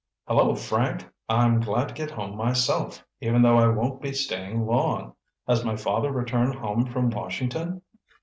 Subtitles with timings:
[0.25, 1.07] "Hello, Frank!
[1.29, 5.13] I'm glad to get home myself, even though I won't be staying long.
[5.47, 7.83] Has my father returned home from Washington?"